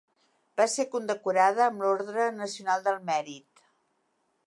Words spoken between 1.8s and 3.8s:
l'Ordre Nacional del Mèrit.